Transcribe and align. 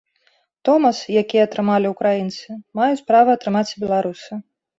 Томас, 0.69 1.01
які 1.21 1.37
атрымалі 1.41 1.91
ўкраінцы, 1.93 2.57
маюць 2.81 3.05
права 3.11 3.37
атрымаць 3.39 3.71
і 3.75 3.79
беларусы. 3.87 4.31